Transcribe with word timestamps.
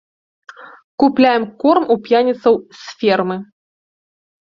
Купляем 1.01 1.43
корм 1.63 1.83
у 1.95 1.97
п'яніцаў 2.07 2.57
з 2.79 2.97
фермы. 3.03 3.37